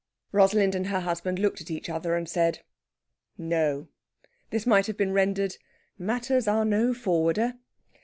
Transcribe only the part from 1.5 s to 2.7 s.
at each other and said,